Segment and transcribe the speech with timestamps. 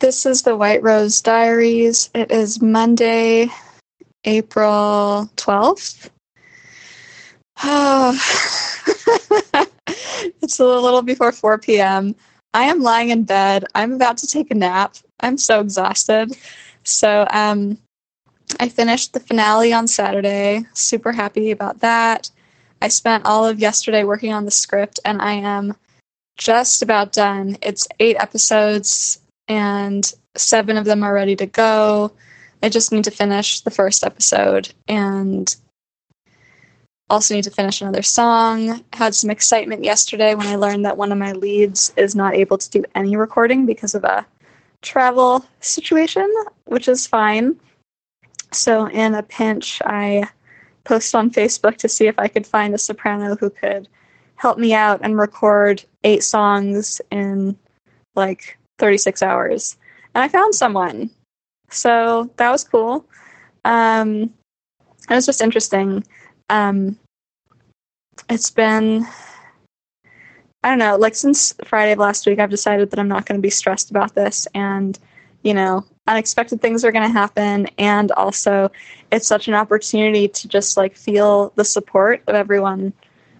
[0.00, 2.10] This is the White Rose Diaries.
[2.14, 3.48] It is Monday,
[4.24, 6.10] April 12th.
[7.62, 8.10] Oh,
[10.42, 12.16] it's a little before 4 p.m.
[12.54, 13.66] I am lying in bed.
[13.76, 14.96] I'm about to take a nap.
[15.20, 16.36] I'm so exhausted.
[16.82, 17.78] So, um,
[18.58, 20.66] I finished the finale on Saturday.
[20.74, 22.30] Super happy about that.
[22.82, 25.76] I spent all of yesterday working on the script and I am
[26.36, 27.56] just about done.
[27.62, 32.12] It's eight episodes and seven of them are ready to go.
[32.62, 35.54] I just need to finish the first episode and
[37.10, 38.82] also need to finish another song.
[38.92, 42.58] Had some excitement yesterday when I learned that one of my leads is not able
[42.58, 44.26] to do any recording because of a
[44.82, 46.32] travel situation,
[46.66, 47.58] which is fine.
[48.52, 50.28] So, in a pinch, I
[50.84, 53.88] posted on Facebook to see if I could find a soprano who could
[54.36, 57.56] help me out and record eight songs in
[58.14, 59.76] like 36 hours.
[60.14, 61.10] And I found someone.
[61.70, 63.06] So that was cool.
[63.64, 64.32] Um,
[65.10, 66.04] it was just interesting.
[66.50, 66.98] Um,
[68.28, 69.06] it's been,
[70.62, 73.38] I don't know, like since Friday of last week, I've decided that I'm not going
[73.38, 74.46] to be stressed about this.
[74.54, 74.98] And,
[75.42, 77.66] you know, unexpected things are going to happen.
[77.78, 78.70] And also,
[79.10, 82.92] it's such an opportunity to just like feel the support of everyone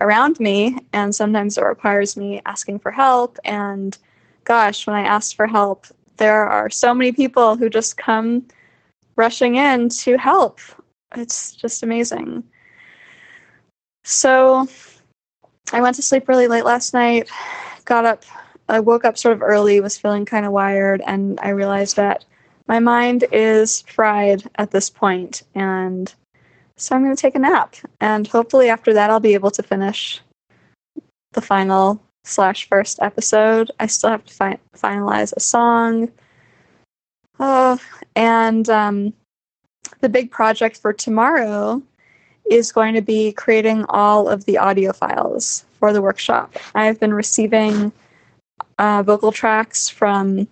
[0.00, 0.76] around me.
[0.92, 3.38] And sometimes it requires me asking for help.
[3.44, 3.96] And
[4.48, 8.46] gosh, when I asked for help, there are so many people who just come
[9.14, 10.58] rushing in to help.
[11.14, 12.42] It's just amazing.
[14.04, 14.66] So
[15.70, 17.28] I went to sleep really late last night,
[17.84, 18.24] got up,
[18.70, 22.24] I woke up sort of early, was feeling kind of wired, and I realized that
[22.66, 26.12] my mind is fried at this point, and
[26.76, 27.76] so I'm going to take a nap.
[28.00, 30.20] And hopefully, after that, I'll be able to finish
[31.32, 33.70] the final slash first episode.
[33.80, 36.10] I still have to fi- finalize a song.
[37.40, 37.78] Oh,
[38.16, 39.12] and um,
[40.00, 41.82] the big project for tomorrow
[42.50, 46.56] is going to be creating all of the audio files for the workshop.
[46.74, 47.92] I've been receiving
[48.78, 50.48] uh, vocal tracks from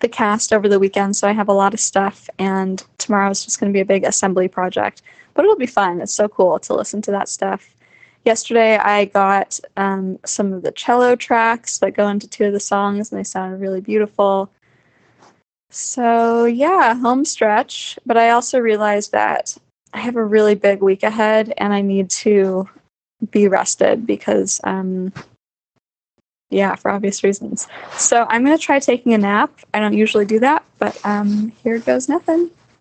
[0.00, 3.44] the cast over the weekend, so I have a lot of stuff, and tomorrow is
[3.44, 5.02] just going to be a big assembly project.
[5.34, 6.00] But it'll be fun.
[6.00, 7.74] It's so cool to listen to that stuff.
[8.24, 12.60] Yesterday, I got um, some of the cello tracks that go into two of the
[12.60, 14.50] songs, and they sounded really beautiful.
[15.70, 17.98] So, yeah, home stretch.
[18.06, 19.56] But I also realized that
[19.92, 22.68] I have a really big week ahead, and I need to
[23.30, 25.12] be rested because um,
[26.52, 27.66] yeah, for obvious reasons.
[27.96, 29.50] So I'm going to try taking a nap.
[29.72, 32.50] I don't usually do that, but um, here goes nothing.